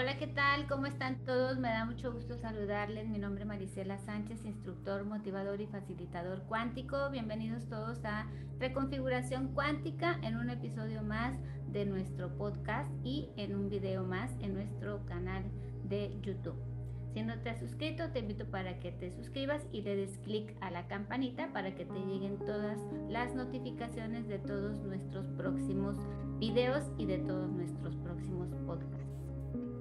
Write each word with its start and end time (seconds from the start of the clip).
Hola, 0.00 0.16
¿qué 0.16 0.28
tal? 0.28 0.68
¿Cómo 0.68 0.86
están 0.86 1.24
todos? 1.24 1.58
Me 1.58 1.70
da 1.70 1.84
mucho 1.84 2.12
gusto 2.12 2.38
saludarles. 2.38 3.08
Mi 3.08 3.18
nombre 3.18 3.42
es 3.42 3.48
Marisela 3.48 3.98
Sánchez, 3.98 4.44
instructor, 4.44 5.04
motivador 5.04 5.60
y 5.60 5.66
facilitador 5.66 6.44
cuántico. 6.44 7.10
Bienvenidos 7.10 7.68
todos 7.68 8.04
a 8.04 8.28
Reconfiguración 8.60 9.48
Cuántica 9.54 10.20
en 10.22 10.36
un 10.36 10.50
episodio 10.50 11.02
más 11.02 11.34
de 11.72 11.84
nuestro 11.84 12.32
podcast 12.38 12.88
y 13.02 13.30
en 13.36 13.56
un 13.56 13.70
video 13.70 14.04
más 14.04 14.30
en 14.38 14.54
nuestro 14.54 15.04
canal 15.06 15.42
de 15.82 16.16
YouTube. 16.22 16.62
Si 17.12 17.24
no 17.24 17.36
te 17.40 17.50
has 17.50 17.58
suscrito, 17.58 18.12
te 18.12 18.20
invito 18.20 18.46
para 18.46 18.78
que 18.78 18.92
te 18.92 19.10
suscribas 19.10 19.66
y 19.72 19.82
le 19.82 19.96
des 19.96 20.16
clic 20.18 20.54
a 20.60 20.70
la 20.70 20.86
campanita 20.86 21.52
para 21.52 21.74
que 21.74 21.84
te 21.84 21.98
lleguen 21.98 22.38
todas 22.46 22.78
las 23.08 23.34
notificaciones 23.34 24.28
de 24.28 24.38
todos 24.38 24.78
nuestros 24.78 25.26
próximos 25.30 25.96
videos 26.38 26.84
y 26.98 27.06
de 27.06 27.18
todos 27.18 27.50
nuestros 27.50 27.96
próximos 27.96 28.54
podcasts. 28.64 29.07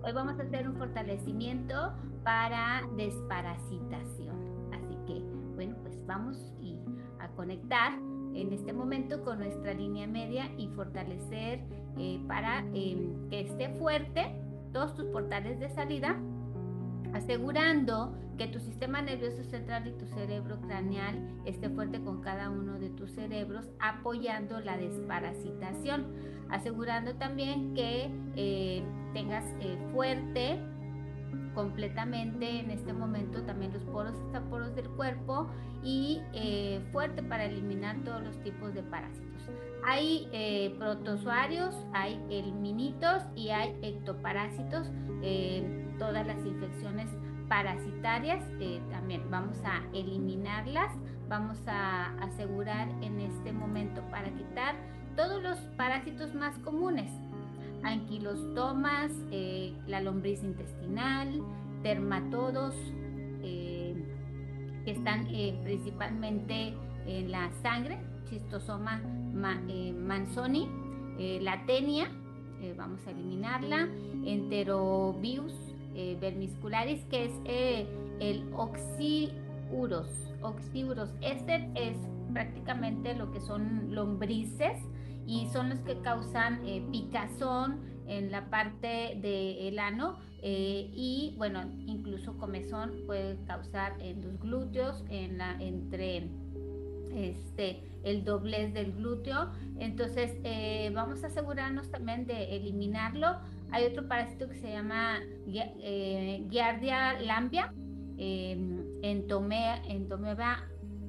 Hoy 0.04 0.12
vamos 0.14 0.40
a 0.40 0.44
hacer 0.44 0.70
un 0.70 0.76
fortalecimiento 0.76 1.94
para 2.24 2.84
desparasitación. 2.96 4.36
Así 4.72 4.96
que, 5.08 5.20
bueno, 5.56 5.76
pues 5.82 5.98
vamos 6.06 6.54
y 6.62 6.78
a 7.20 7.28
conectar 7.30 7.94
en 8.34 8.54
este 8.54 8.74
momento 8.74 9.24
con 9.24 9.40
nuestra 9.40 9.74
línea 9.74 10.08
media 10.08 10.52
y 10.58 10.68
fortalecer 10.70 11.64
eh, 11.98 12.20
para 12.28 12.60
em, 12.74 13.28
que 13.30 13.42
esté 13.42 13.70
fuerte 13.70 14.36
todos 14.72 14.96
tus 14.96 15.06
portales 15.08 15.60
de 15.60 15.70
salida 15.70 16.16
asegurando 17.14 18.16
que 18.38 18.48
tu 18.48 18.60
sistema 18.60 19.02
nervioso 19.02 19.44
central 19.44 19.88
y 19.88 19.92
tu 19.92 20.06
cerebro 20.08 20.60
craneal 20.62 21.16
esté 21.46 21.70
fuerte 21.70 22.00
con 22.02 22.22
cada 22.22 22.50
uno 22.50 22.80
de 22.80 22.90
tus 22.90 23.12
cerebros, 23.12 23.66
apoyando 23.80 24.60
la 24.60 24.78
desparasitación, 24.78 26.06
asegurando 26.50 27.16
también 27.16 27.74
que 27.74 28.12
eh, 28.36 28.84
tengas 29.14 29.44
eh, 29.60 29.78
fuerte 29.92 30.60
completamente 31.56 32.60
en 32.60 32.70
este 32.70 32.94
momento 32.94 33.42
también 33.42 33.74
los 33.74 33.84
poros 33.86 34.16
poros 34.52 34.76
del 34.76 34.88
cuerpo 34.90 35.48
y 35.84 36.22
eh, 36.34 36.80
fuerte 36.92 37.24
para 37.24 37.46
eliminar 37.46 37.98
todos 38.04 38.22
los 38.24 38.40
tipos 38.44 38.74
de 38.76 38.84
parásitos. 38.84 39.50
Hay 39.84 40.28
protozoarios, 40.78 41.74
hay 41.94 42.22
elminitos 42.30 43.24
y 43.36 43.50
hay 43.50 43.76
ectoparásitos 43.82 44.92
todas 45.98 46.26
las 46.26 46.46
infecciones 46.46 47.10
parasitarias, 47.48 48.44
eh, 48.60 48.82
también 48.92 49.30
vamos 49.30 49.58
a 49.64 49.84
eliminarlas, 49.94 50.92
vamos 51.30 51.58
a 51.68 52.14
asegurar 52.22 52.90
en 53.02 53.20
este 53.20 53.52
momento 53.52 54.02
para 54.12 54.30
quitar 54.32 54.76
todos 55.16 55.42
los 55.42 55.58
parásitos 55.78 56.34
más 56.36 56.58
comunes, 56.60 57.10
anquilostomas, 57.84 59.12
eh, 59.32 59.74
la 59.88 60.02
lombriz 60.02 60.44
intestinal, 60.44 61.42
dermatodos, 61.84 62.76
eh, 63.42 63.96
que 64.84 64.92
están 64.92 65.28
principalmente 65.64 66.74
en 67.06 67.32
la 67.32 67.52
sangre, 67.62 67.98
chistosoma 68.30 69.02
manzoni, 69.34 70.70
la 71.42 71.66
tenia, 71.66 72.10
vamos 72.78 73.06
a 73.06 73.12
eliminarla, 73.12 73.88
enterobius, 74.26 75.67
eh, 75.98 76.16
vermiscularis, 76.22 77.04
que 77.06 77.26
es 77.26 77.32
eh, 77.46 77.88
el 78.20 78.54
oxiuros. 78.54 80.08
Oxiuros. 80.44 81.10
Este 81.22 81.72
es 81.74 81.98
prácticamente 82.32 83.16
lo 83.16 83.32
que 83.32 83.42
son 83.42 83.96
lombrices 83.96 84.78
y 85.26 85.48
son 85.48 85.70
los 85.70 85.80
que 85.80 86.00
causan 86.02 86.62
eh, 86.68 86.86
picazón 86.92 87.80
en 88.06 88.32
la 88.32 88.48
parte 88.52 89.18
del 89.20 89.80
ano 89.80 90.20
y 90.44 91.34
bueno, 91.36 91.64
incluso 91.88 92.38
comezón 92.38 92.92
puede 93.08 93.36
causar 93.48 94.00
en 94.00 94.22
los 94.22 94.40
glúteos, 94.40 95.04
en 95.10 95.40
la, 95.40 95.58
entre 95.60 96.30
este, 97.12 97.82
el 98.04 98.24
doblez 98.24 98.72
del 98.74 98.94
glúteo. 98.94 99.50
Entonces, 99.80 100.38
vamos 100.94 101.24
a 101.24 101.28
asegurarnos 101.28 101.90
también 101.90 102.28
de 102.28 102.56
eliminarlo 102.56 103.40
hay 103.72 103.86
otro 103.86 104.08
parásito 104.08 104.48
que 104.48 104.56
se 104.56 104.72
llama 104.72 105.20
eh, 105.48 106.46
Giardia 106.50 107.20
lambia, 107.20 107.74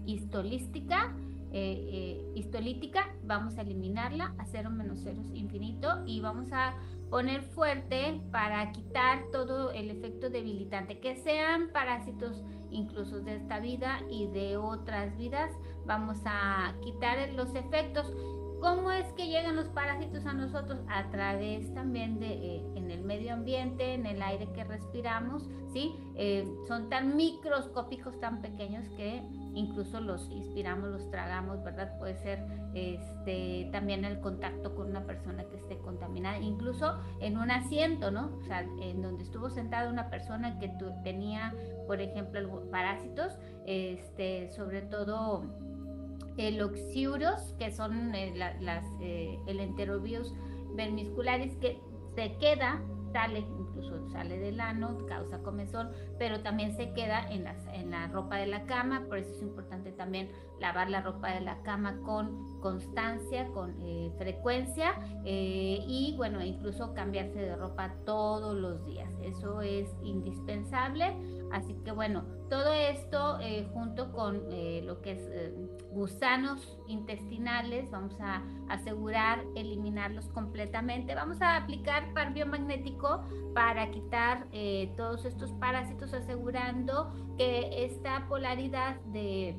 histolística, 0.07 1.15
eh, 1.51 1.89
eh, 1.91 2.33
histolítica, 2.35 3.09
vamos 3.25 3.57
a 3.57 3.63
eliminarla 3.63 4.35
a 4.39 4.45
cero 4.45 4.71
menos 4.71 5.01
cero 5.03 5.23
infinito 5.33 6.03
y 6.07 6.21
vamos 6.21 6.49
a 6.53 6.75
poner 7.09 7.43
fuerte 7.43 8.21
para 8.31 8.71
quitar 8.73 9.31
todo 9.33 9.73
el 9.73 9.91
efecto 9.91 10.29
debilitante, 10.29 10.99
que 10.99 11.17
sean 11.17 11.71
parásitos 11.73 12.45
incluso 12.71 13.21
de 13.21 13.37
esta 13.37 13.61
vida 13.61 14.01
y 14.11 14.27
de 14.27 14.59
otras 14.59 15.17
vidas, 15.17 15.51
vamos 15.87 16.19
a 16.27 16.75
quitar 16.83 17.31
los 17.31 17.55
efectos 17.55 18.13
¿Cómo 18.61 18.91
es 18.91 19.07
que 19.13 19.29
llegan 19.29 19.55
los 19.55 19.69
parásitos 19.69 20.27
a 20.27 20.33
nosotros? 20.33 20.81
A 20.89 21.09
través 21.11 21.73
también 21.75 22.19
de 22.19 22.27
eh, 22.27 22.67
en 22.75 22.91
el 22.91 23.03
medio 23.03 23.33
ambiente, 23.33 23.95
en 23.95 24.05
el 24.05 24.21
aire 24.21 24.49
que 24.53 24.65
respiramos, 24.65 25.49
¿sí? 25.73 25.95
Eh, 26.17 26.45
son 26.67 26.89
tan 26.89 27.17
microscópicos, 27.17 28.19
tan 28.19 28.43
pequeños 28.43 28.89
que 28.97 29.23
incluso 29.55 30.01
los 30.01 30.29
inspiramos, 30.31 30.91
los 30.91 31.11
tragamos, 31.11 31.63
¿verdad? 31.63 31.97
Puede 31.99 32.17
ser 32.17 32.45
este, 32.75 33.69
también 33.71 34.05
el 34.05 34.21
contacto 34.21 34.75
con 34.75 34.91
una 34.91 35.05
persona 35.05 35.45
que 35.45 35.57
esté 35.57 35.79
contaminada, 35.79 36.39
incluso 36.39 36.99
en 37.21 37.39
un 37.39 37.53
asiento, 37.53 38.11
¿no? 38.11 38.37
O 38.39 38.43
sea, 38.43 38.67
en 38.81 39.03
donde 39.03 39.23
estuvo 39.23 39.51
sentada 39.51 39.89
una 39.89 40.11
persona 40.11 40.59
que 40.59 40.73
tenía, 41.05 41.55
por 41.87 42.01
ejemplo, 42.01 42.69
parásitos, 42.71 43.37
este, 43.67 44.51
sobre 44.51 44.83
todo 44.83 45.45
el 46.38 46.62
oxiuros, 46.62 47.54
que 47.59 47.71
son 47.71 48.15
eh, 48.15 48.32
las, 48.60 48.84
eh, 49.00 49.38
el 49.47 49.60
enterovirus 49.60 50.32
vermiscularis, 50.75 51.56
que 51.56 51.81
se 52.15 52.37
queda, 52.37 52.81
sale, 53.12 53.41
incluso 53.41 54.09
sale 54.10 54.38
del 54.38 54.60
ano, 54.60 55.04
causa 55.06 55.43
comezón, 55.43 55.91
pero 56.19 56.41
también 56.41 56.76
se 56.76 56.93
queda 56.93 57.28
en, 57.31 57.44
las, 57.44 57.66
en 57.72 57.91
la 57.91 58.06
ropa 58.09 58.37
de 58.37 58.47
la 58.47 58.66
cama, 58.66 59.04
por 59.09 59.19
eso 59.19 59.32
es 59.32 59.43
importante 59.43 59.93
también 59.93 60.31
lavar 60.60 60.91
la 60.91 61.00
ropa 61.00 61.32
de 61.32 61.41
la 61.41 61.60
cama 61.62 61.97
con 62.04 62.60
constancia, 62.60 63.47
con 63.49 63.75
eh, 63.81 64.12
frecuencia 64.19 64.94
y 65.25 66.15
bueno, 66.16 66.43
incluso 66.44 66.93
cambiarse 66.94 67.41
de 67.41 67.56
ropa 67.56 67.94
todos 68.05 68.55
los 68.55 68.84
días, 68.84 69.10
eso 69.22 69.62
es 69.62 69.88
indispensable, 70.03 71.15
así 71.53 71.75
que 71.85 71.93
bueno, 71.93 72.25
todo 72.49 72.73
esto 72.73 73.39
junto 73.73 74.13
con 74.13 74.45
lo 74.85 75.01
que 75.03 75.13
es 75.13 75.53
gusanos 75.93 76.79
intestinales, 76.87 77.91
vamos 77.91 78.15
a 78.21 78.43
asegurar 78.69 79.45
eliminarlos 79.55 80.27
completamente. 80.29 81.15
Vamos 81.15 81.41
a 81.43 81.57
aplicar 81.57 82.13
par 82.15 82.33
biomagnético 82.33 83.23
para 83.55 83.91
quitar 83.91 84.47
eh, 84.53 84.93
todos 84.97 85.25
estos 85.25 85.53
parásitos, 85.53 86.15
asegurando 86.15 87.13
que 87.37 87.85
esta 87.85 88.27
polaridad 88.29 89.01
de, 89.13 89.57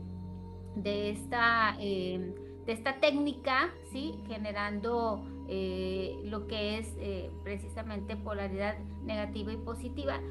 de, 0.75 1.11
esta, 1.11 1.75
de 1.79 2.33
esta 2.67 2.99
técnica, 2.99 3.69
¿sí? 3.91 4.19
generando 4.27 5.23
eh, 5.51 6.19
lo 6.25 6.45
que 6.45 6.77
es 6.77 6.95
eh, 6.99 7.31
precisamente 7.43 8.15
polaridad 8.15 8.77
negativa 9.03 9.51
y 9.51 9.57
positiva, 9.57 10.21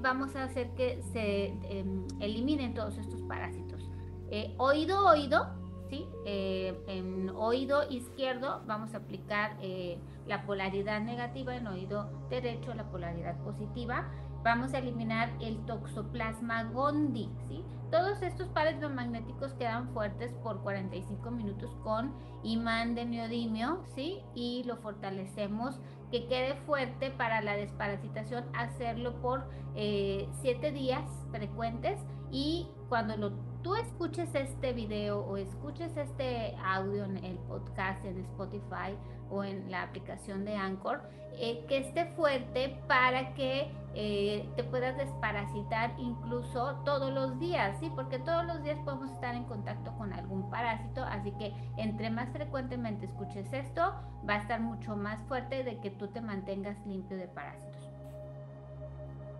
vamos 0.00 0.36
a 0.36 0.44
hacer 0.44 0.70
que 0.74 1.02
se 1.12 1.46
em, 1.46 2.06
eliminen 2.20 2.74
todos 2.74 2.98
estos 2.98 3.22
parásitos. 3.22 3.90
Eh, 4.30 4.54
oído, 4.58 5.06
oído, 5.06 5.46
¿sí? 5.88 6.08
Eh, 6.24 6.76
en 6.88 7.30
oído 7.30 7.88
izquierdo 7.90 8.62
vamos 8.66 8.94
a 8.94 8.98
aplicar 8.98 9.56
eh, 9.60 9.98
la 10.26 10.44
polaridad 10.44 11.00
negativa, 11.00 11.54
en 11.54 11.66
oído 11.66 12.10
derecho 12.28 12.74
la 12.74 12.90
polaridad 12.90 13.36
positiva. 13.38 14.10
Vamos 14.42 14.74
a 14.74 14.78
eliminar 14.78 15.30
el 15.40 15.64
toxoplasma 15.66 16.64
gondii, 16.64 17.30
¿sí? 17.48 17.64
Todos 17.90 18.22
estos 18.22 18.48
pares 18.48 18.78
biomagnéticos 18.78 19.52
quedan 19.54 19.88
fuertes 19.88 20.32
por 20.42 20.60
45 20.62 21.30
minutos 21.30 21.70
con 21.82 22.12
imán 22.42 22.94
de 22.94 23.04
neodimio, 23.04 23.82
¿sí? 23.94 24.20
Y 24.34 24.64
lo 24.64 24.76
fortalecemos 24.76 25.80
que 26.10 26.26
quede 26.26 26.54
fuerte 26.66 27.10
para 27.10 27.40
la 27.40 27.56
desparasitación, 27.56 28.44
hacerlo 28.54 29.20
por 29.20 29.48
7 29.74 30.72
días 30.72 31.04
frecuentes. 31.30 32.00
Y 32.30 32.68
cuando 32.88 33.16
lo 33.16 33.32
tú 33.62 33.74
escuches 33.74 34.34
este 34.34 34.72
video 34.72 35.20
o 35.20 35.36
escuches 35.36 35.96
este 35.96 36.56
audio 36.64 37.04
en 37.04 37.16
el 37.24 37.36
podcast 37.38 38.04
en 38.04 38.18
Spotify 38.20 38.96
o 39.30 39.44
en 39.44 39.70
la 39.70 39.82
aplicación 39.82 40.44
de 40.44 40.56
Anchor, 40.56 41.02
eh, 41.38 41.64
que 41.68 41.78
esté 41.78 42.06
fuerte 42.16 42.80
para 42.88 43.34
que 43.34 43.70
eh, 43.94 44.48
te 44.56 44.64
puedas 44.64 44.96
desparasitar 44.96 45.94
incluso 45.98 46.76
todos 46.84 47.12
los 47.12 47.38
días, 47.38 47.78
¿sí? 47.78 47.90
Porque 47.94 48.18
todos 48.18 48.44
los 48.46 48.62
días 48.62 48.78
podemos 48.84 49.10
estar 49.10 49.34
en 49.34 49.44
contacto 49.44 49.92
con 49.96 50.12
algún 50.12 50.48
parásito, 50.50 51.04
así 51.04 51.32
que 51.32 51.54
entre 51.76 52.10
más 52.10 52.30
frecuentemente 52.30 53.06
escuches 53.06 53.52
esto, 53.52 53.94
va 54.28 54.34
a 54.34 54.38
estar 54.38 54.60
mucho 54.60 54.96
más 54.96 55.22
fuerte 55.24 55.64
de 55.64 55.78
que 55.80 55.90
tú 55.90 56.08
te 56.08 56.20
mantengas 56.20 56.76
limpio 56.86 57.16
de 57.16 57.28
parásitos. 57.28 57.90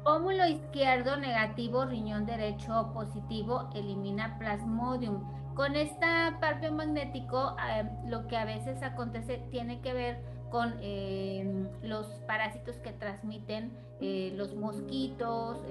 Pómulo 0.06 0.46
izquierdo 0.46 1.16
negativo, 1.16 1.84
riñón 1.84 2.26
derecho 2.26 2.92
positivo, 2.94 3.68
elimina 3.74 4.38
plasmodium. 4.38 5.24
Con 5.56 5.74
este 5.74 6.06
parpio 6.38 6.70
magnético, 6.70 7.56
eh, 7.66 7.88
lo 8.08 8.28
que 8.28 8.36
a 8.36 8.44
veces 8.44 8.82
acontece 8.82 9.38
tiene 9.50 9.80
que 9.80 9.94
ver 9.94 10.22
con 10.50 10.74
eh, 10.82 11.66
los 11.82 12.06
parásitos 12.26 12.76
que 12.76 12.92
transmiten 12.92 13.72
eh, 14.02 14.34
los 14.36 14.54
mosquitos, 14.54 15.62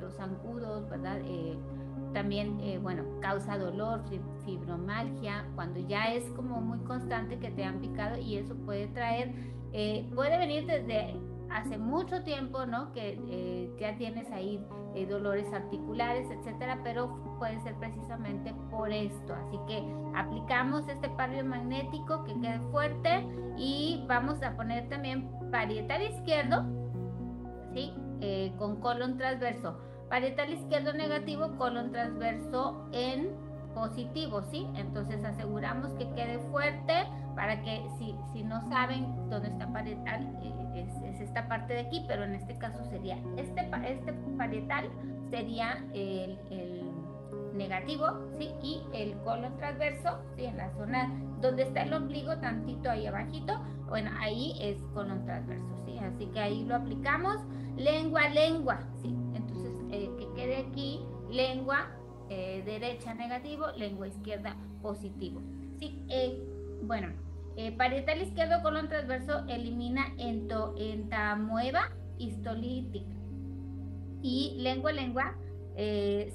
los 0.00 0.14
zancudos, 0.16 0.88
¿verdad? 0.88 1.18
también, 2.14 2.80
bueno, 2.80 3.02
causa 3.20 3.58
dolor, 3.58 4.02
fibromalgia, 4.44 5.44
cuando 5.56 5.80
ya 5.80 6.14
es 6.14 6.24
como 6.36 6.60
muy 6.60 6.78
constante 6.78 7.38
que 7.38 7.50
te 7.50 7.64
han 7.64 7.80
picado 7.80 8.16
y 8.18 8.36
eso 8.36 8.54
puede 8.54 8.86
traer, 8.86 9.34
puede 10.14 10.38
venir 10.38 10.64
desde 10.66 11.16
hace 11.54 11.78
mucho 11.78 12.22
tiempo, 12.24 12.66
¿no? 12.66 12.92
Que 12.92 13.18
eh, 13.30 13.72
ya 13.78 13.96
tienes 13.96 14.30
ahí 14.32 14.60
eh, 14.94 15.06
dolores 15.06 15.50
articulares, 15.52 16.28
etcétera, 16.28 16.80
pero 16.82 17.16
puede 17.38 17.60
ser 17.60 17.76
precisamente 17.76 18.52
por 18.70 18.90
esto. 18.90 19.34
Así 19.34 19.58
que 19.68 19.82
aplicamos 20.16 20.88
este 20.88 21.08
parrio 21.10 21.44
magnético 21.44 22.24
que 22.24 22.34
quede 22.40 22.58
fuerte 22.72 23.24
y 23.56 24.04
vamos 24.08 24.42
a 24.42 24.56
poner 24.56 24.88
también 24.88 25.30
parietal 25.52 26.02
izquierdo, 26.02 26.64
¿sí? 27.72 27.94
Eh, 28.20 28.52
con 28.58 28.80
colon 28.80 29.16
transverso. 29.16 29.78
Parietal 30.10 30.52
izquierdo 30.52 30.92
negativo, 30.92 31.56
colon 31.56 31.92
transverso 31.92 32.88
en 32.92 33.30
positivo, 33.74 34.42
¿sí? 34.42 34.66
Entonces 34.76 35.24
aseguramos 35.24 35.92
que 35.94 36.08
quede 36.10 36.38
fuerte 36.50 37.06
para 37.34 37.60
que 37.62 37.84
si, 37.98 38.14
si 38.32 38.42
no 38.42 38.60
saben 38.68 39.28
dónde 39.28 39.48
está 39.48 39.72
parietal, 39.72 40.26
es, 40.74 41.20
esta 41.20 41.48
parte 41.48 41.74
de 41.74 41.80
aquí, 41.80 42.04
pero 42.06 42.24
en 42.24 42.34
este 42.34 42.56
caso 42.58 42.84
sería 42.84 43.16
este, 43.36 43.70
este 43.86 44.12
parietal 44.36 44.90
sería 45.30 45.84
el, 45.94 46.38
negativo, 47.54 48.06
¿sí? 48.36 48.50
Y 48.62 48.82
el 48.92 49.16
colon 49.18 49.56
transverso, 49.56 50.18
¿sí? 50.36 50.44
En 50.44 50.56
la 50.56 50.70
zona 50.72 51.08
donde 51.40 51.62
está 51.62 51.82
el 51.82 51.92
ombligo, 51.92 52.36
tantito 52.38 52.90
ahí 52.90 53.06
abajito, 53.06 53.60
bueno, 53.88 54.10
ahí 54.18 54.56
es 54.60 54.76
colon 54.92 55.24
transverso, 55.24 55.76
¿sí? 55.86 55.96
Así 55.98 56.26
que 56.26 56.40
ahí 56.40 56.64
lo 56.64 56.74
aplicamos. 56.74 57.36
Lengua, 57.76 58.28
lengua, 58.28 58.80
¿sí? 59.00 59.16
Entonces, 59.34 59.72
eh, 59.90 60.10
que 60.18 60.32
quede 60.34 60.66
aquí 60.68 61.00
lengua 61.30 61.86
eh, 62.34 62.62
derecha 62.64 63.14
negativo, 63.14 63.66
lengua 63.76 64.08
izquierda 64.08 64.56
positivo, 64.82 65.40
¿sí? 65.78 66.04
Eh, 66.08 66.42
bueno, 66.82 67.08
eh, 67.56 67.70
parietal 67.70 68.22
izquierdo 68.22 68.60
colon 68.60 68.88
transverso 68.88 69.46
elimina 69.46 70.12
ento, 70.18 70.74
entamueva 70.76 71.92
histolítica. 72.18 73.14
Y 74.20 74.56
lengua 74.58 74.90
lengua, 74.92 75.36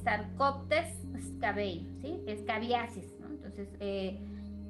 Sarcoptes 0.04 1.00
scabei, 1.20 1.86
¿sí? 2.02 2.22
Escabiasis, 2.28 3.20
¿no? 3.20 3.28
Entonces, 3.28 3.68
eh, 3.80 4.20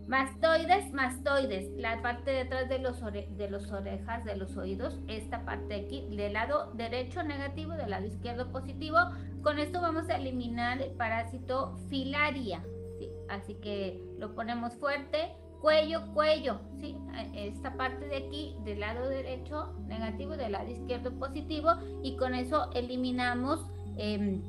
mastoides, 0.10 0.92
mastoides, 0.92 1.70
la 1.78 2.02
parte 2.02 2.32
detrás 2.32 2.68
de 2.68 2.80
los, 2.80 3.00
de 3.00 3.48
los 3.50 3.72
orejas, 3.72 4.26
de 4.26 4.36
los 4.36 4.58
oídos, 4.58 4.98
esta 5.08 5.46
parte 5.46 5.68
de 5.68 5.86
aquí, 5.86 6.08
del 6.10 6.34
lado 6.34 6.72
derecho 6.74 7.22
negativo, 7.22 7.74
del 7.74 7.92
lado 7.92 8.08
izquierdo 8.08 8.52
positivo. 8.52 8.98
Con 9.44 9.60
esto 9.60 9.80
vamos 9.80 10.10
a 10.10 10.18
eliminar 10.18 10.82
el 10.82 10.94
parásito 10.94 11.78
filaria, 11.90 12.64
¿sí? 12.98 13.12
Así 13.30 13.54
que 13.62 14.04
lo 14.18 14.34
ponemos 14.34 14.74
fuerte 14.78 15.32
cuello, 15.62 16.02
cuello, 16.16 16.60
¿sí? 16.80 16.98
Esta 17.36 17.74
parte 17.78 18.08
de 18.08 18.18
aquí, 18.18 18.56
del 18.66 18.80
lado 18.80 19.10
derecho 19.10 19.76
negativo, 19.88 20.36
del 20.36 20.54
lado 20.54 20.72
izquierdo 20.72 21.12
positivo, 21.20 21.74
y 22.02 22.18
con 22.18 22.34
eso 22.34 22.72
eliminamos 22.74 23.64
eh, 23.98 24.42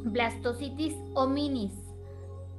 blastocitis 0.00 0.94
minis. 1.28 1.74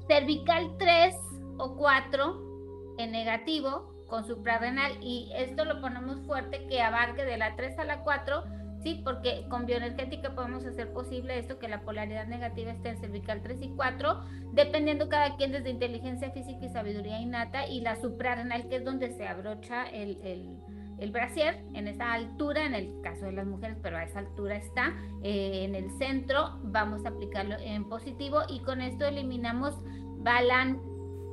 Cervical 0.08 0.70
3 0.78 1.16
o 1.58 1.76
4 1.76 2.96
en 2.98 3.12
negativo 3.12 3.94
con 4.08 4.26
suprarrenal, 4.26 4.98
y 5.02 5.32
esto 5.36 5.66
lo 5.66 5.82
ponemos 5.82 6.22
fuerte 6.28 6.68
que 6.68 6.82
abarque 6.82 7.26
de 7.26 7.38
la 7.38 7.56
3 7.56 7.80
a 7.80 7.86
la 7.86 8.04
4 8.04 8.44
¿sí? 8.86 9.02
Porque 9.04 9.46
con 9.50 9.66
bioenergética 9.66 10.36
podemos 10.36 10.64
hacer 10.64 10.94
posible 10.94 11.40
esto, 11.40 11.58
que 11.58 11.68
la 11.68 11.82
polaridad 11.82 12.28
negativa 12.28 12.72
esté 12.72 12.90
en 12.90 13.00
cervical 13.00 13.42
3 13.42 13.62
y 13.64 13.70
4, 13.70 14.24
dependiendo 14.54 15.10
cada 15.10 15.36
quien 15.38 15.52
desde 15.52 15.72
inteligencia 15.72 16.30
física 16.30 16.64
y 16.64 16.70
sabiduría 16.70 17.20
innata, 17.20 17.68
y 17.68 17.82
la 17.82 17.96
suprarrenal, 17.96 18.70
que 18.70 18.76
es 18.78 18.86
donde 18.86 19.12
se 19.12 19.28
abrocha 19.28 19.86
el, 19.88 20.20
el, 20.24 20.60
el 21.00 21.12
brasier, 21.12 21.64
en 21.74 21.88
esa 21.88 22.14
altura, 22.14 22.64
en 22.64 22.76
el 22.76 23.02
caso 23.02 23.26
de 23.26 23.32
las 23.32 23.48
mujeres, 23.48 23.78
pero 23.82 23.98
a 23.98 24.04
esa 24.04 24.20
altura 24.20 24.56
está, 24.58 24.94
eh, 25.24 25.64
en 25.64 25.74
el 25.74 25.90
centro, 25.98 26.60
vamos 26.62 27.06
a 27.06 27.10
aplicarlo 27.10 27.56
en 27.58 27.90
positivo, 27.90 28.42
y 28.48 28.60
con 28.60 28.82
esto 28.82 29.06
eliminamos 29.08 29.82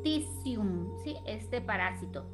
¿sí? 0.05 1.17
Este 1.27 1.61
parásito. 1.61 2.25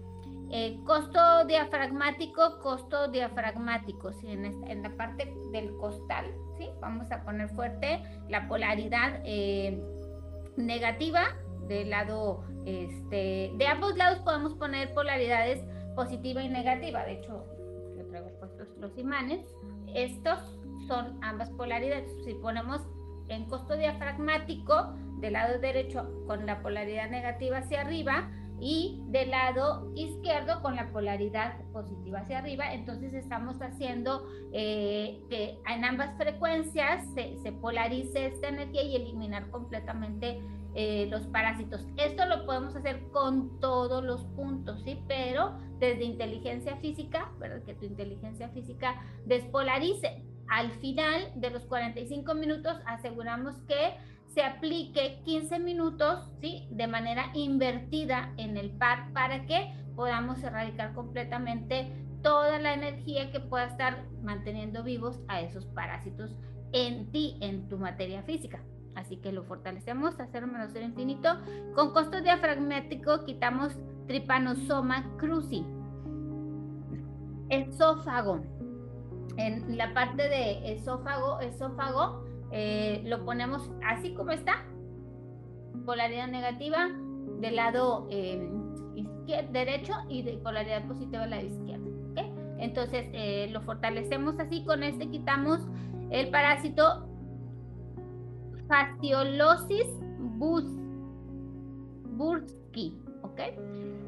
Eh, 0.50 0.80
costo 0.84 1.44
diafragmático, 1.44 2.58
costo 2.60 3.08
diafragmático, 3.08 4.12
¿sí? 4.14 4.28
en, 4.28 4.82
la 4.82 4.96
parte 4.96 5.34
del 5.52 5.76
costal, 5.76 6.24
¿sí? 6.56 6.70
vamos 6.80 7.12
a 7.12 7.22
poner 7.22 7.50
fuerte 7.50 8.02
la 8.30 8.48
polaridad 8.48 9.20
eh, 9.24 9.78
negativa 10.56 11.36
del 11.68 11.90
lado, 11.90 12.44
este, 12.64 13.52
de 13.54 13.66
ambos 13.66 13.94
lados 13.98 14.20
podemos 14.20 14.54
poner 14.54 14.94
polaridades 14.94 15.62
positiva 15.94 16.42
y 16.42 16.48
negativa, 16.48 17.04
de 17.04 17.18
hecho 17.18 17.44
yo 17.98 18.06
traigo 18.06 18.30
puestos 18.38 18.68
los 18.78 18.96
imanes, 18.96 19.44
estos 19.94 20.38
son 20.86 21.18
ambas 21.22 21.50
polaridades, 21.50 22.10
si 22.24 22.32
ponemos 22.32 22.80
en 23.28 23.44
costo 23.46 23.76
diafragmático 23.76 24.94
del 25.18 25.34
lado 25.34 25.58
derecho 25.58 26.08
con 26.26 26.46
la 26.46 26.62
polaridad 26.62 27.10
negativa 27.10 27.58
hacia 27.58 27.80
arriba, 27.80 28.30
y 28.60 29.00
del 29.06 29.30
lado 29.30 29.90
izquierdo 29.94 30.60
con 30.62 30.74
la 30.76 30.90
polaridad 30.90 31.60
positiva 31.72 32.20
hacia 32.20 32.38
arriba. 32.38 32.72
Entonces 32.72 33.14
estamos 33.14 33.60
haciendo 33.62 34.26
eh, 34.52 35.20
que 35.28 35.58
en 35.68 35.84
ambas 35.84 36.16
frecuencias 36.16 37.04
se, 37.14 37.52
polarice 37.52 38.26
esta 38.26 38.48
energía 38.48 38.82
y 38.82 38.96
eliminar 38.96 39.50
completamente 39.50 40.40
eh, 40.74 41.06
los 41.10 41.26
parásitos. 41.26 41.86
Esto 41.96 42.26
lo 42.26 42.46
podemos 42.46 42.74
hacer 42.76 43.00
con 43.12 43.58
todos 43.60 44.04
los 44.04 44.24
puntos, 44.36 44.82
¿sí? 44.84 45.02
Pero 45.08 45.56
desde 45.78 46.04
inteligencia 46.04 46.76
física, 46.76 47.30
¿verdad? 47.38 47.62
Que 47.64 47.74
tu 47.74 47.84
inteligencia 47.84 48.48
física 48.50 49.02
despolarice. 49.24 50.22
Al 50.48 50.70
final 50.80 51.30
de 51.36 51.50
los 51.50 51.64
45 51.64 52.34
minutos 52.34 52.76
aseguramos 52.86 53.54
que 53.66 53.94
se 54.28 54.42
aplique 54.42 55.20
15 55.24 55.58
minutos, 55.58 56.30
¿sí? 56.40 56.66
De 56.70 56.86
manera 56.86 57.30
invertida 57.34 58.32
en 58.36 58.56
el 58.56 58.70
par 58.70 59.12
para 59.12 59.46
que 59.46 59.72
podamos 59.96 60.42
erradicar 60.42 60.94
completamente 60.94 61.92
toda 62.22 62.58
la 62.58 62.74
energía 62.74 63.30
que 63.30 63.40
pueda 63.40 63.66
estar 63.66 64.04
manteniendo 64.22 64.82
vivos 64.82 65.20
a 65.28 65.40
esos 65.40 65.66
parásitos 65.66 66.36
en 66.72 67.10
ti, 67.10 67.36
en 67.40 67.68
tu 67.68 67.78
materia 67.78 68.22
física. 68.22 68.62
Así 68.94 69.16
que 69.16 69.32
lo 69.32 69.44
fortalecemos 69.44 70.18
a 70.18 70.26
cero 70.26 70.46
menos 70.46 70.70
cero 70.72 70.84
infinito. 70.84 71.38
Con 71.74 71.92
costo 71.92 72.20
diafragmático 72.20 73.24
quitamos 73.24 73.72
Trypanosoma 74.06 75.16
cruzi. 75.18 75.64
Esófago. 77.48 78.57
En 79.38 79.76
la 79.76 79.94
parte 79.94 80.28
de 80.28 80.72
esófago, 80.72 81.38
esófago 81.40 82.24
eh, 82.50 83.02
lo 83.04 83.24
ponemos 83.24 83.70
así 83.86 84.12
como 84.12 84.32
está, 84.32 84.64
polaridad 85.86 86.26
negativa 86.26 86.88
del 87.40 87.54
lado 87.54 88.08
eh, 88.10 88.50
derecho 89.52 89.94
y 90.08 90.22
de 90.22 90.38
polaridad 90.38 90.86
positiva 90.88 91.22
del 91.22 91.30
lado 91.30 91.46
izquierdo. 91.46 91.88
Entonces 92.58 93.08
eh, 93.12 93.48
lo 93.52 93.62
fortalecemos 93.62 94.40
así, 94.40 94.64
con 94.64 94.82
este 94.82 95.08
quitamos 95.08 95.60
el 96.10 96.30
parásito 96.30 97.08
fasciolosis 98.66 99.86
bus, 100.18 100.64
burski, 102.16 102.98
¿ok? 103.22 103.40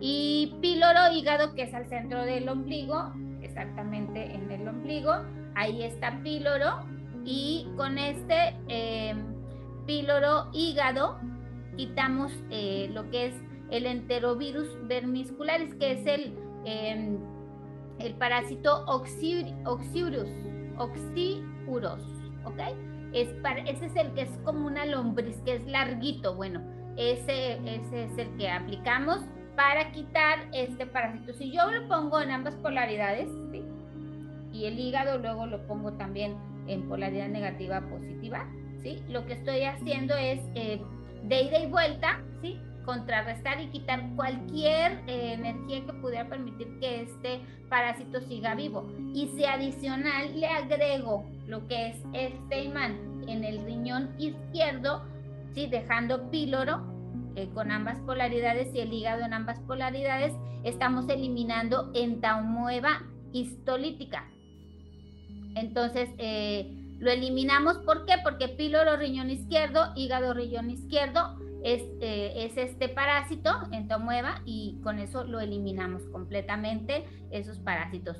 Y 0.00 0.56
píloro 0.60 1.12
hígado, 1.12 1.54
que 1.54 1.62
es 1.62 1.74
al 1.74 1.86
centro 1.88 2.24
del 2.24 2.48
ombligo, 2.48 3.12
exactamente 3.42 4.34
en 4.34 4.50
el 4.50 4.68
ombligo, 4.68 5.12
ahí 5.54 5.82
está 5.82 6.20
píloro, 6.22 6.84
y 7.24 7.68
con 7.76 7.98
este 7.98 8.56
eh, 8.68 9.14
píloro 9.86 10.48
hígado 10.52 11.18
quitamos 11.76 12.32
eh, 12.50 12.90
lo 12.92 13.08
que 13.10 13.26
es 13.26 13.34
el 13.70 13.86
enterovirus 13.86 14.68
vermiscularis, 14.88 15.74
que 15.76 15.92
es 15.92 16.06
el, 16.06 16.34
em, 16.64 17.18
el 17.98 18.14
parásito 18.14 18.84
oxiurus, 18.86 20.30
oxiurus, 20.78 22.00
¿ok? 22.44 22.60
Es 23.12 23.28
ese 23.66 23.86
es 23.86 23.96
el 23.96 24.12
que 24.14 24.22
es 24.22 24.38
como 24.44 24.66
una 24.66 24.86
lombriz, 24.86 25.36
que 25.42 25.56
es 25.56 25.66
larguito, 25.66 26.34
bueno, 26.34 26.62
ese, 26.96 27.58
ese 27.64 28.04
es 28.04 28.18
el 28.18 28.36
que 28.36 28.50
aplicamos 28.50 29.20
para 29.60 29.92
quitar 29.92 30.38
este 30.54 30.86
parásito. 30.86 31.34
Si 31.34 31.50
yo 31.52 31.70
lo 31.70 31.86
pongo 31.86 32.18
en 32.18 32.30
ambas 32.30 32.54
polaridades, 32.56 33.28
y 34.54 34.64
el 34.64 34.78
hígado 34.78 35.18
luego 35.18 35.44
lo 35.44 35.66
pongo 35.66 35.92
también 35.92 36.34
en 36.66 36.88
polaridad 36.88 37.28
negativa 37.28 37.82
positiva, 37.82 38.48
¿sí? 38.82 39.02
Lo 39.10 39.26
que 39.26 39.34
estoy 39.34 39.64
haciendo 39.64 40.16
es 40.16 40.40
eh, 40.54 40.80
de 41.24 41.42
ida 41.42 41.58
y 41.58 41.66
vuelta, 41.66 42.22
¿sí? 42.40 42.58
contrarrestar 42.86 43.60
y 43.60 43.66
quitar 43.66 44.02
cualquier 44.16 44.92
eh, 45.06 45.34
energía 45.34 45.84
que 45.84 45.92
pudiera 45.92 46.26
permitir 46.26 46.78
que 46.80 47.02
este 47.02 47.40
parásito 47.68 48.22
siga 48.22 48.54
vivo. 48.54 48.90
Y 49.14 49.28
si 49.36 49.44
adicional 49.44 50.40
le 50.40 50.46
agrego 50.46 51.26
lo 51.46 51.68
que 51.68 51.88
es 51.88 51.96
este 52.14 52.64
imán 52.64 53.22
en 53.28 53.44
el 53.44 53.62
riñón 53.66 54.08
izquierdo, 54.18 55.04
¿sí? 55.52 55.66
dejando 55.66 56.30
píloro 56.30 56.89
eh, 57.36 57.48
con 57.54 57.70
ambas 57.70 57.98
polaridades 58.00 58.74
y 58.74 58.80
el 58.80 58.92
hígado 58.92 59.24
en 59.24 59.32
ambas 59.32 59.60
polaridades, 59.60 60.32
estamos 60.64 61.08
eliminando 61.08 61.90
entamueva 61.94 63.02
histolítica. 63.32 64.28
Entonces, 65.54 66.10
eh, 66.18 66.70
lo 66.98 67.10
eliminamos, 67.10 67.78
¿por 67.78 68.04
qué? 68.04 68.14
Porque 68.22 68.48
píloro 68.48 68.96
riñón 68.96 69.30
izquierdo, 69.30 69.92
hígado 69.96 70.34
riñón 70.34 70.70
izquierdo, 70.70 71.38
es, 71.62 71.82
eh, 72.00 72.32
es 72.36 72.56
este 72.56 72.88
parásito 72.88 73.50
entomueva 73.72 74.42
y 74.44 74.80
con 74.82 74.98
eso 74.98 75.24
lo 75.24 75.40
eliminamos 75.40 76.02
completamente, 76.06 77.06
esos 77.30 77.58
parásitos. 77.58 78.16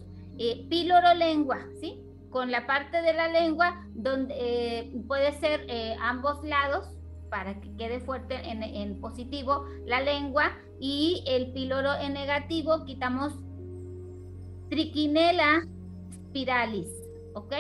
Píloro 0.70 1.14
lengua, 1.14 1.58
¿sí? 1.80 2.00
Con 2.30 2.50
la 2.50 2.66
parte 2.66 3.02
de 3.02 3.12
la 3.12 3.28
lengua 3.28 3.84
donde 3.94 4.90
puede 5.06 5.32
ser 5.32 5.66
ambos 6.00 6.42
lados 6.44 6.99
para 7.30 7.60
que 7.60 7.74
quede 7.76 8.00
fuerte 8.00 8.34
en, 8.34 9.00
positivo 9.00 9.64
la 9.86 10.00
lengua 10.00 10.52
y 10.80 11.22
el 11.26 11.52
píloro 11.52 11.94
en 12.00 12.12
negativo 12.12 12.84
quitamos 12.84 13.32
triquinela 14.68 15.66
spiralis, 16.12 16.88
¿ok? 17.34 17.54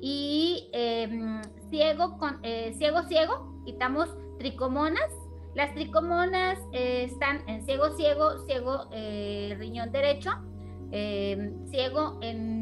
Y 0.00 0.68
em, 0.72 1.40
ciego, 1.70 2.18
con, 2.18 2.40
ciego, 2.76 3.02
ciego, 3.04 3.62
quitamos 3.64 4.08
tricomonas 4.38 5.10
las 5.54 5.74
tricomonas 5.74 6.58
eh, 6.72 7.04
están 7.04 7.46
en 7.46 7.62
ciego, 7.64 7.90
ciego, 7.96 8.38
ciego, 8.46 8.88
eh, 8.92 9.54
riñón 9.58 9.92
derecho, 9.92 10.30
eh, 10.92 11.52
ciego 11.70 12.18
en 12.22 12.61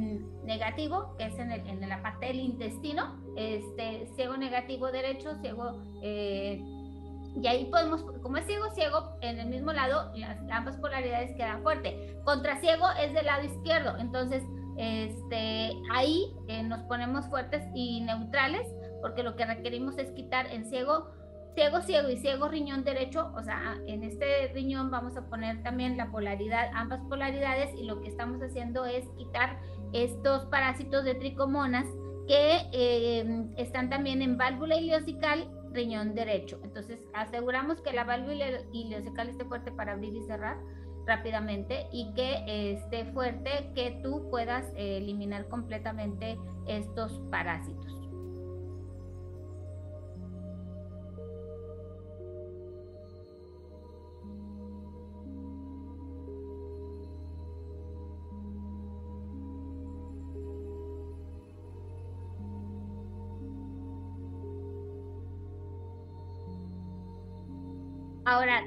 negativo, 0.50 1.14
que 1.16 1.26
es 1.26 1.38
en, 1.38 1.52
en, 1.52 1.88
la 1.88 2.02
parte 2.02 2.26
del 2.26 2.40
intestino, 2.40 3.16
este, 3.36 4.10
ciego 4.16 4.36
negativo 4.36 4.90
derecho, 4.90 5.36
ciego, 5.40 5.80
y 6.02 7.46
ahí 7.46 7.66
podemos, 7.66 8.02
como 8.22 8.36
es 8.38 8.46
ciego, 8.46 8.68
ciego, 8.70 9.16
en 9.20 9.38
el 9.38 9.46
mismo 9.46 9.72
lado, 9.72 10.10
las, 10.16 10.38
ambas 10.50 10.76
polaridades 10.78 11.36
quedan 11.36 11.62
fuertes. 11.62 11.94
Contra 12.24 12.60
ciego 12.60 12.86
es 13.00 13.14
del 13.14 13.26
lado 13.26 13.44
izquierdo, 13.44 13.96
entonces 13.98 14.42
este, 14.76 15.72
ahí 15.92 16.34
nos 16.64 16.80
ponemos 16.82 17.26
fuertes 17.28 17.62
y 17.74 18.00
neutrales, 18.00 18.66
porque 19.00 19.22
lo 19.22 19.36
que 19.36 19.46
requerimos 19.46 19.96
es 19.98 20.10
quitar 20.10 20.46
en 20.46 20.68
ciego 20.68 21.08
ciego, 21.54 21.80
ciego 21.82 22.08
y 22.08 22.16
ciego 22.16 22.48
riñón 22.48 22.84
derecho, 22.84 23.32
o 23.36 23.42
sea, 23.42 23.78
en 23.86 24.02
este 24.02 24.50
riñón 24.54 24.90
vamos 24.90 25.16
a 25.16 25.26
poner 25.26 25.62
también 25.62 25.96
la 25.96 26.10
polaridad, 26.10 26.70
ambas 26.74 27.00
polaridades 27.08 27.74
y 27.76 27.84
lo 27.84 28.00
que 28.00 28.08
estamos 28.08 28.40
haciendo 28.40 28.84
es 28.84 29.04
quitar 29.16 29.58
estos 29.92 30.46
parásitos 30.46 31.04
de 31.04 31.14
tricomonas 31.14 31.86
que 32.26 32.68
eh, 32.72 33.46
están 33.56 33.90
también 33.90 34.22
en 34.22 34.36
válvula 34.36 34.76
ileosical 34.76 35.50
riñón 35.72 36.14
derecho. 36.14 36.60
Entonces 36.62 37.00
aseguramos 37.14 37.80
que 37.80 37.92
la 37.92 38.04
válvula 38.04 38.46
ileosical 38.72 39.28
esté 39.28 39.44
fuerte 39.44 39.72
para 39.72 39.92
abrir 39.92 40.14
y 40.14 40.22
cerrar 40.22 40.58
rápidamente 41.06 41.86
y 41.92 42.12
que 42.14 42.72
esté 42.72 43.06
fuerte 43.12 43.72
que 43.74 44.00
tú 44.02 44.28
puedas 44.30 44.66
eh, 44.76 44.98
eliminar 44.98 45.48
completamente 45.48 46.38
estos 46.66 47.20
parásitos. 47.30 47.99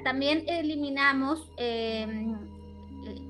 También 0.04 0.44
eliminamos 0.46 1.50
em, 1.56 2.36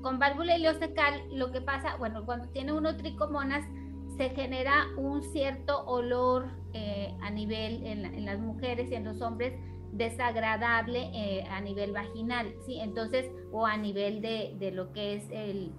con 0.01 0.19
válvula 0.19 0.57
ileocecal, 0.57 1.21
lo 1.31 1.51
que 1.51 1.61
pasa, 1.61 1.95
bueno, 1.97 2.25
cuando 2.25 2.47
tiene 2.49 2.73
uno 2.73 2.95
tricomonas, 2.97 3.65
se 4.17 4.29
genera 4.29 4.85
un 4.97 5.23
cierto 5.23 5.83
olor 5.85 6.47
eh, 6.73 7.13
a 7.21 7.29
nivel 7.31 7.85
en, 7.85 8.25
las 8.25 8.39
mujeres 8.39 8.91
y 8.91 8.95
en 8.95 9.03
los 9.03 9.21
hombres 9.21 9.53
desagradable 9.91 11.09
eh, 11.13 11.45
a 11.49 11.59
nivel 11.61 11.91
vaginal, 11.91 12.53
¿sí? 12.65 12.79
Entonces, 12.79 13.29
o 13.51 13.65
a 13.65 13.77
nivel 13.77 14.21
de, 14.21 14.55
de 14.57 14.71
lo 14.71 14.91
que 14.93 15.15
es 15.15 15.29
el, 15.31 15.71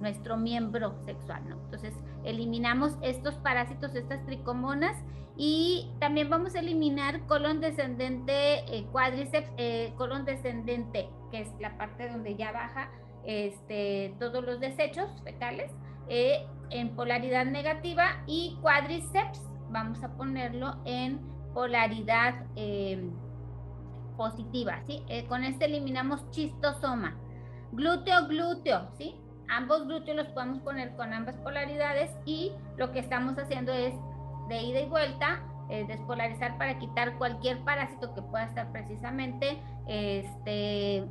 nuestro 0.00 0.36
miembro 0.36 0.94
sexual, 1.04 1.48
¿no? 1.48 1.56
Entonces, 1.64 1.94
eliminamos 2.24 2.96
estos 3.02 3.34
parásitos, 3.36 3.94
estas 3.94 4.24
tricomonas 4.26 4.96
y 5.36 5.90
también 5.98 6.30
vamos 6.30 6.54
a 6.54 6.60
eliminar 6.60 7.26
colon 7.26 7.60
descendente, 7.60 8.60
eh, 8.72 8.86
cuádriceps, 8.92 9.50
eh, 9.56 9.92
colon 9.96 10.24
descendente, 10.24 11.08
que 11.30 11.40
es 11.40 11.48
la 11.60 11.76
parte 11.76 12.08
donde 12.08 12.36
ya 12.36 12.52
baja 12.52 12.90
este, 13.24 14.14
todos 14.20 14.44
los 14.44 14.60
desechos 14.60 15.10
fecales, 15.24 15.72
eh, 16.08 16.46
en 16.70 16.94
polaridad 16.94 17.46
negativa 17.46 18.22
y 18.26 18.58
cuádriceps, 18.60 19.42
vamos 19.70 20.02
a 20.04 20.16
ponerlo 20.16 20.76
en 20.84 21.20
polaridad 21.52 22.46
positiva, 24.16 24.80
¿sí? 24.86 25.02
con 25.28 25.42
este 25.42 25.64
eliminamos 25.64 26.30
chistosoma. 26.30 27.16
Glúteo, 27.72 28.28
glúteo, 28.28 28.88
¿sí? 28.96 29.16
Ambos 29.48 29.86
glúteos 29.86 30.16
los 30.16 30.26
podemos 30.28 30.60
poner 30.60 30.94
con 30.94 31.12
ambas 31.12 31.36
polaridades 31.38 32.10
y 32.24 32.52
lo 32.76 32.92
que 32.92 33.00
estamos 33.00 33.36
haciendo 33.38 33.72
es 33.72 33.94
de 34.48 34.62
ida 34.62 34.80
y 34.80 34.88
vuelta, 34.88 35.42
eh, 35.70 35.84
despolarizar 35.86 36.58
para 36.58 36.78
quitar 36.78 37.16
cualquier 37.16 37.58
parásito 37.64 38.14
que 38.14 38.22
pueda 38.22 38.44
estar 38.44 38.70
precisamente 38.70 39.58
este, 39.86 41.04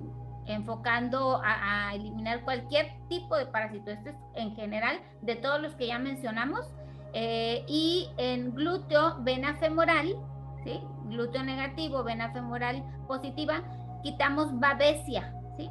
enfocando 0.45 1.41
a, 1.43 1.93
eliminar 1.95 2.43
cualquier 2.43 2.93
tipo 3.09 3.35
de 3.35 3.45
parásito. 3.47 3.91
Este 3.91 4.11
es 4.11 4.15
en 4.35 4.55
general 4.55 4.99
de 5.21 5.35
todos 5.35 5.61
los 5.61 5.75
que 5.75 5.87
ya 5.87 5.99
mencionamos. 5.99 6.71
Eh, 7.13 7.63
y 7.67 8.09
en 8.17 8.53
glúteo, 8.55 9.17
vena 9.19 9.55
femoral, 9.57 10.15
¿sí? 10.63 10.81
glúteo 11.05 11.43
negativo, 11.43 12.03
vena 12.03 12.31
femoral 12.31 12.83
positiva, 13.07 13.61
quitamos 14.01 14.59
babesia, 14.59 15.33
¿sí? 15.57 15.69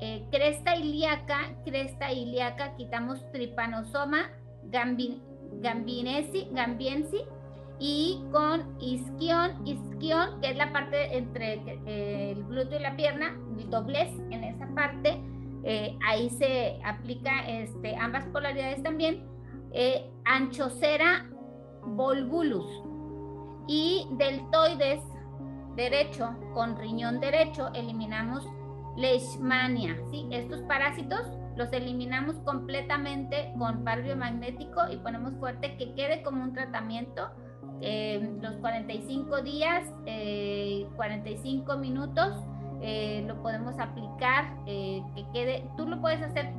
Eh, 0.00 0.26
cresta 0.30 0.76
ilíaca, 0.76 1.52
cresta 1.64 2.12
ilíaca, 2.12 2.76
quitamos 2.76 3.30
tripanosoma, 3.32 4.30
gambin, 4.64 5.20
Gambinesi, 5.64 6.48
Gambiensi 6.52 7.22
y 7.80 8.22
con 8.30 8.76
isquión, 8.80 9.66
isquión, 9.66 10.40
que 10.40 10.50
es 10.50 10.56
la 10.56 10.72
parte 10.72 11.16
entre 11.16 11.54
eh, 11.86 12.32
el 12.36 12.44
glúteo 12.44 12.78
y 12.78 12.82
la 12.82 12.94
pierna, 12.94 13.36
el 13.58 13.68
doblez 13.70 14.10
en 14.30 14.44
esa 14.44 14.68
parte, 14.74 15.20
eh, 15.64 15.98
ahí 16.06 16.30
se 16.30 16.78
aplica 16.84 17.48
este, 17.48 17.96
ambas 17.96 18.26
polaridades 18.26 18.82
también, 18.82 19.26
eh, 19.72 20.08
anchocera 20.24 21.28
volvulus 21.82 22.66
y 23.66 24.06
deltoides 24.12 25.02
derecho 25.74 26.36
con 26.52 26.76
riñón 26.76 27.18
derecho 27.18 27.70
eliminamos 27.74 28.46
leishmania, 28.96 29.96
¿sí? 30.10 30.28
Estos 30.30 30.60
parásitos 30.62 31.26
los 31.56 31.72
eliminamos 31.72 32.36
completamente 32.40 33.52
con 33.58 33.84
par 33.84 34.02
biomagnético 34.02 34.90
y 34.90 34.96
ponemos 34.96 35.34
fuerte 35.36 35.76
que 35.76 35.94
quede 35.94 36.22
como 36.22 36.42
un 36.42 36.52
tratamiento 36.52 37.30
eh, 37.80 38.38
los 38.40 38.54
45 38.56 39.42
días, 39.42 39.84
45 40.96 41.72
eh, 41.72 41.76
minutos, 41.76 42.42
eh, 42.80 43.24
lo 43.26 43.42
podemos 43.42 43.78
aplicar, 43.78 44.64
que 44.64 45.26
quede, 45.32 45.68
tú 45.76 45.86
lo 45.86 46.00
puedes 46.00 46.22
hacer 46.22 46.52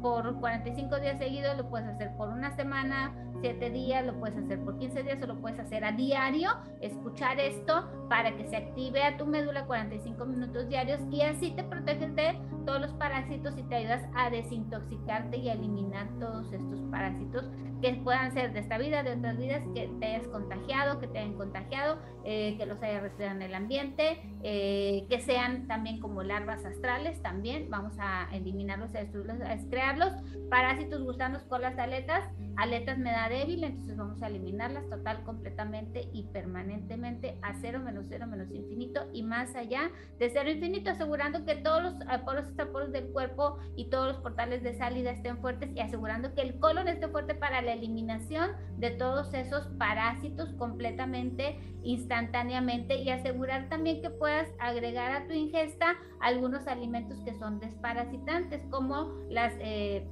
por 0.00 0.40
45 0.40 0.98
días 1.00 1.18
seguidos, 1.18 1.56
lo 1.56 1.68
puedes 1.68 1.88
hacer 1.88 2.16
por 2.16 2.28
una 2.28 2.56
semana, 2.56 3.14
7 3.42 3.70
días, 3.70 4.06
lo 4.06 4.18
puedes 4.18 4.38
hacer 4.38 4.64
por 4.64 4.78
15 4.78 5.02
días 5.02 5.22
o 5.22 5.26
lo 5.26 5.40
puedes 5.40 5.58
hacer 5.58 5.84
a 5.84 5.92
diario, 5.92 6.50
escuchar 6.80 7.40
esto 7.40 7.88
para 8.08 8.36
que 8.36 8.46
se 8.46 8.56
active 8.56 9.02
a 9.02 9.16
tu 9.16 9.26
médula 9.26 9.66
45 9.66 10.24
minutos 10.24 10.68
diarios 10.68 11.00
y 11.10 11.22
así 11.22 11.50
te 11.50 11.64
proteges 11.64 12.14
de 12.14 12.38
todos 12.64 12.80
los 12.80 12.92
parásitos 12.94 13.58
y 13.58 13.64
te 13.64 13.74
ayudas 13.74 14.02
a 14.14 14.30
desintoxicarte 14.30 15.38
y 15.38 15.48
a 15.48 15.54
eliminar 15.54 16.08
todos 16.20 16.52
estos 16.52 16.80
parásitos 16.90 17.50
que 17.82 17.92
puedan 17.94 18.32
ser 18.32 18.52
de 18.52 18.60
esta 18.60 18.78
vida, 18.78 19.02
de 19.02 19.14
otras 19.14 19.36
vidas, 19.36 19.62
que 19.74 19.90
te 19.98 20.06
hayas 20.06 20.28
contagiado, 20.28 21.00
que 21.00 21.08
te 21.08 21.18
hayan 21.18 21.34
contagiado, 21.34 21.98
eh, 22.24 22.54
que 22.56 22.64
los 22.64 22.80
hayas 22.80 23.02
respirado 23.02 23.34
en 23.34 23.42
el 23.42 23.54
ambiente, 23.54 24.22
eh, 24.44 25.04
que 25.10 25.20
sean 25.20 25.66
también 25.66 25.98
como 25.98 26.22
larvas 26.22 26.64
astrales, 26.64 27.20
también 27.22 27.68
vamos 27.68 27.94
a 27.98 28.28
eliminarlos, 28.32 28.94
a 28.94 29.00
a 29.00 29.68
crearlos, 29.68 30.12
parásitos, 30.48 31.02
gusanos, 31.02 31.42
colas, 31.42 31.76
aletas, 31.76 32.24
aletas 32.56 32.98
me 32.98 33.10
da 33.10 33.28
débil, 33.28 33.64
entonces 33.64 33.96
vamos 33.96 34.22
a 34.22 34.28
eliminarlas 34.28 34.88
total, 34.88 35.24
completamente 35.24 36.08
y 36.12 36.24
permanentemente 36.24 37.36
a 37.42 37.54
cero, 37.60 37.80
menos 37.80 38.06
cero, 38.08 38.26
menos 38.28 38.50
infinito 38.52 39.08
y 39.12 39.24
más 39.24 39.56
allá 39.56 39.90
de 40.20 40.30
cero 40.30 40.50
infinito, 40.50 40.90
asegurando 40.90 41.44
que 41.44 41.56
todos 41.56 41.82
los 41.82 41.94
poros 42.24 42.46
poros 42.72 42.92
del 42.92 43.08
cuerpo 43.08 43.58
y 43.74 43.90
todos 43.90 44.06
los 44.06 44.18
portales 44.18 44.62
de 44.62 44.74
salida 44.74 45.10
estén 45.10 45.38
fuertes 45.38 45.70
y 45.74 45.80
asegurando 45.80 46.34
que 46.34 46.42
el 46.42 46.60
colon 46.60 46.86
esté 46.86 47.08
fuerte 47.08 47.34
para 47.34 47.60
eliminación 47.72 48.50
de 48.78 48.90
todos 48.90 49.32
esos 49.34 49.66
parásitos 49.78 50.52
completamente, 50.54 51.58
instantáneamente 51.82 52.96
y 52.96 53.10
asegurar 53.10 53.68
también 53.68 54.02
que 54.02 54.10
puedas 54.10 54.48
agregar 54.58 55.12
a 55.12 55.26
tu 55.26 55.32
ingesta 55.32 55.96
algunos 56.20 56.66
alimentos 56.66 57.18
que 57.20 57.34
son 57.34 57.60
desparasitantes 57.60 58.62
como 58.70 59.12
las... 59.28 59.52
Eh, 59.60 60.06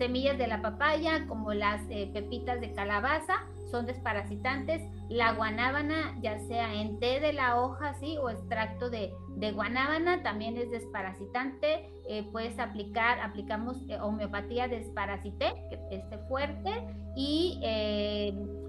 semillas 0.00 0.38
de 0.38 0.46
la 0.46 0.62
papaya, 0.62 1.26
como 1.28 1.52
las 1.52 1.82
eh, 1.90 2.08
pepitas 2.14 2.58
de 2.62 2.72
calabaza, 2.72 3.34
son 3.70 3.84
desparasitantes. 3.84 4.82
La 5.10 5.34
guanábana, 5.34 6.16
ya 6.22 6.38
sea 6.38 6.72
en 6.72 6.98
té 6.98 7.20
de 7.20 7.34
la 7.34 7.60
hoja, 7.60 7.92
sí, 8.00 8.16
o 8.16 8.30
extracto 8.30 8.88
de, 8.88 9.12
de 9.40 9.52
guanábana, 9.52 10.22
también 10.22 10.56
es 10.56 10.70
desparasitante. 10.70 11.90
Eh, 12.08 12.28
puedes 12.30 12.58
aplicar, 12.58 13.20
aplicamos 13.20 13.76
eh, 13.88 13.98
homeopatía 14.00 14.68
desparasité, 14.68 15.54
que 15.70 15.96
esté 15.96 16.18
fuerte, 16.28 16.70
y 17.16 17.58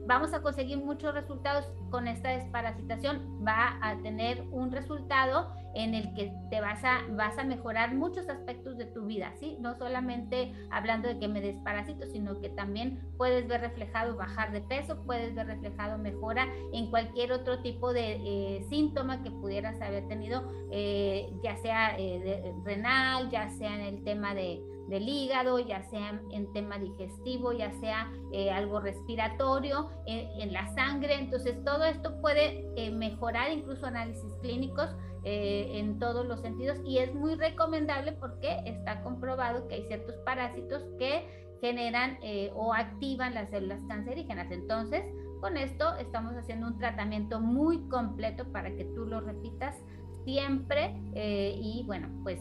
vamos 0.07 0.33
a 0.33 0.41
conseguir 0.41 0.77
muchos 0.77 1.13
resultados 1.13 1.69
con 1.89 2.07
esta 2.07 2.29
desparasitación. 2.29 3.45
Va 3.45 3.77
a 3.81 4.01
tener 4.01 4.43
un 4.51 4.71
resultado 4.71 5.53
en 5.73 5.95
el 5.95 6.13
que 6.13 6.33
te 6.49 6.59
vas 6.59 6.83
a, 6.83 7.01
vas 7.11 7.37
a 7.37 7.43
mejorar 7.43 7.95
muchos 7.95 8.27
aspectos 8.29 8.77
de 8.77 8.85
tu 8.85 9.05
vida, 9.05 9.33
¿sí? 9.39 9.57
No 9.59 9.75
solamente 9.75 10.53
hablando 10.69 11.07
de 11.07 11.19
que 11.19 11.27
me 11.27 11.41
desparasito, 11.41 12.05
sino 12.07 12.39
que 12.41 12.49
también 12.49 12.99
puedes 13.17 13.47
ver 13.47 13.61
reflejado 13.61 14.17
bajar 14.17 14.51
de 14.51 14.61
peso, 14.61 15.01
puedes 15.05 15.33
ver 15.33 15.47
reflejado 15.47 15.97
mejora 15.97 16.47
en 16.73 16.89
cualquier 16.89 17.31
otro 17.31 17.61
tipo 17.61 17.93
de 17.93 18.19
eh, 18.23 18.65
síntoma 18.69 19.23
que 19.23 19.31
pudieras 19.31 19.79
haber 19.81 20.07
tenido, 20.07 20.51
eh, 20.69 21.31
ya 21.43 21.55
sea 21.57 21.97
eh, 21.97 22.53
renal, 22.63 23.29
ya 23.29 23.49
sea 23.49 23.75
en 23.75 23.95
el 23.95 24.03
tema 24.03 24.35
de, 24.35 24.61
del 24.87 25.07
hígado, 25.07 25.59
ya 25.59 25.83
sea 25.83 26.21
en 26.31 26.51
tema 26.53 26.77
digestivo, 26.77 27.53
ya 27.53 27.71
sea 27.79 28.11
algo 28.53 28.79
respiratorio, 28.79 29.89
en 30.05 30.53
la 30.53 30.67
sangre. 30.75 31.15
Entonces, 31.15 31.63
todo 31.63 31.85
esto 31.85 32.19
puede 32.21 32.91
mejorar 32.91 33.51
incluso 33.51 33.85
análisis 33.85 34.33
clínicos 34.41 34.89
eh, 35.23 35.77
en 35.77 35.99
todos 35.99 36.25
los 36.25 36.41
sentidos 36.41 36.79
y 36.83 36.97
es 36.97 37.13
muy 37.13 37.35
recomendable 37.35 38.13
porque 38.13 38.59
está 38.65 39.03
comprobado 39.03 39.67
que 39.67 39.75
hay 39.75 39.83
ciertos 39.85 40.15
parásitos 40.25 40.83
que 40.97 41.27
generan 41.61 42.17
eh, 42.23 42.51
o 42.55 42.73
activan 42.73 43.35
las 43.35 43.51
células 43.51 43.83
cancerígenas. 43.87 44.49
Entonces, 44.49 45.03
con 45.39 45.57
esto 45.57 45.95
estamos 45.97 46.33
haciendo 46.33 46.65
un 46.65 46.79
tratamiento 46.79 47.39
muy 47.39 47.87
completo 47.87 48.51
para 48.51 48.75
que 48.75 48.83
tú 48.83 49.05
lo 49.05 49.21
repitas 49.21 49.77
siempre 50.23 50.95
eh, 51.13 51.55
y 51.57 51.83
bueno, 51.85 52.07
pues 52.23 52.39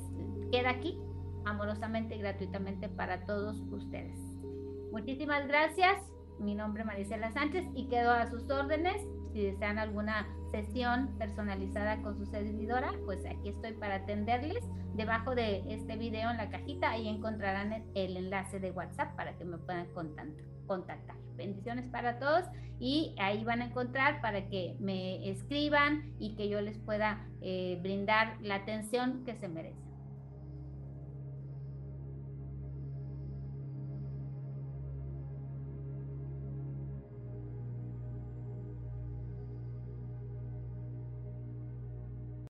queda 0.50 0.70
aquí 0.70 0.98
amorosamente 1.44 2.16
y 2.16 2.18
gratuitamente 2.18 2.88
para 2.88 3.24
todos 3.26 3.60
ustedes. 3.70 4.18
Muchísimas 4.92 5.46
gracias. 5.46 6.02
Mi 6.38 6.54
nombre 6.54 6.82
es 6.82 6.86
Marisela 6.86 7.30
Sánchez 7.32 7.66
y 7.74 7.88
quedo 7.88 8.10
a 8.10 8.26
sus 8.26 8.48
órdenes 8.50 9.00
si 9.32 9.42
desean 9.42 9.78
alguna 9.78 10.26
sesión 10.50 11.08
personalizada 11.18 12.02
con 12.02 12.16
su 12.16 12.26
servidora, 12.26 12.92
pues 13.04 13.24
aquí 13.26 13.50
estoy 13.50 13.72
para 13.72 13.96
atenderles. 13.96 14.64
Debajo 14.94 15.34
de 15.34 15.62
este 15.72 15.96
video 15.96 16.30
en 16.30 16.36
la 16.36 16.50
cajita, 16.50 16.90
ahí 16.90 17.08
encontrarán 17.08 17.84
el, 17.94 18.16
enlace 18.16 18.58
de 18.58 18.72
WhatsApp 18.72 19.14
para 19.16 19.36
que 19.38 19.44
me 19.44 19.58
puedan 19.58 19.86
contactar. 20.70 21.16
Bendiciones 21.36 21.84
para 21.86 22.20
todos 22.20 22.44
y 22.78 23.16
ahí 23.18 23.42
van 23.42 23.60
a 23.60 23.64
encontrar 23.64 24.20
para 24.20 24.48
que 24.48 24.76
me 24.78 25.28
escriban 25.28 26.14
y 26.20 26.36
que 26.36 26.48
yo 26.48 26.60
les 26.60 26.78
pueda 26.78 27.26
eh, 27.40 27.80
brindar 27.82 28.36
la 28.40 28.54
atención 28.54 29.24
que 29.24 29.34
se 29.34 29.48
merecen. 29.48 29.89